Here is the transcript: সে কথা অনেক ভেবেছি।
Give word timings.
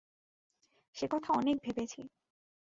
সে 0.95 1.05
কথা 1.11 1.29
অনেক 1.33 1.55
ভেবেছি। 1.63 2.01